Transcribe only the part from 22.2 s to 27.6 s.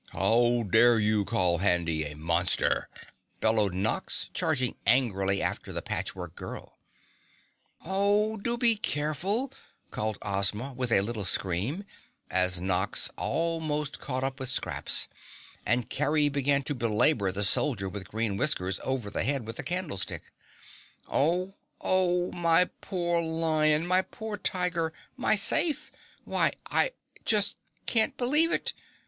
My poor Lion! My poor Tiger! My SAFE! Why, I just